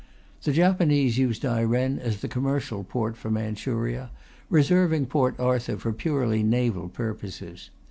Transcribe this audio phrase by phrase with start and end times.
[0.41, 4.09] The Japanese use Dairen as the commercial port for Manchuria,
[4.49, 7.69] reserving Port Arthur for purely naval purposes.